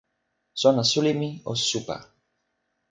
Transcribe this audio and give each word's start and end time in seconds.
sona 0.61 0.83
suli 0.91 1.13
mi 1.19 1.29
o 1.51 1.53
supa! 1.67 1.97